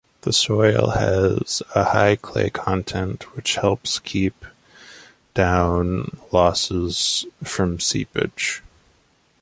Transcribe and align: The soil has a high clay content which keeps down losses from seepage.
The 0.21 0.33
soil 0.33 0.93
has 0.95 1.61
a 1.75 1.83
high 1.83 2.15
clay 2.15 2.49
content 2.49 3.35
which 3.35 3.59
keeps 4.03 4.47
down 5.35 6.17
losses 6.31 7.27
from 7.43 7.79
seepage. 7.79 8.63